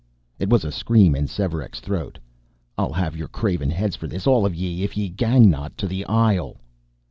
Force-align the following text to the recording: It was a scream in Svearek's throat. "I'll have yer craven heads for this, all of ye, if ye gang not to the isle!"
It 0.39 0.49
was 0.49 0.65
a 0.65 0.71
scream 0.71 1.13
in 1.15 1.27
Svearek's 1.27 1.79
throat. 1.79 2.17
"I'll 2.75 2.93
have 2.93 3.15
yer 3.15 3.27
craven 3.27 3.69
heads 3.69 3.95
for 3.95 4.07
this, 4.07 4.25
all 4.25 4.47
of 4.47 4.55
ye, 4.55 4.81
if 4.81 4.97
ye 4.97 5.09
gang 5.09 5.47
not 5.47 5.77
to 5.77 5.85
the 5.87 6.03
isle!" 6.07 6.57